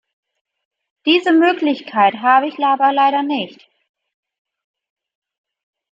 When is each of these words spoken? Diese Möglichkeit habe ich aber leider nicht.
Diese 1.05 1.31
Möglichkeit 1.31 2.15
habe 2.23 2.47
ich 2.47 2.57
aber 2.57 2.91
leider 2.91 3.21
nicht. 3.21 3.69